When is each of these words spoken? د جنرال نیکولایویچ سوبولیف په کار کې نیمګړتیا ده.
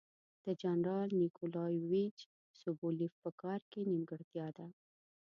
د 0.45 0.47
جنرال 0.61 1.09
نیکولایویچ 1.21 2.19
سوبولیف 2.61 3.13
په 3.23 3.29
کار 3.41 3.61
کې 3.71 3.79
نیمګړتیا 3.91 4.47
ده. 4.57 4.67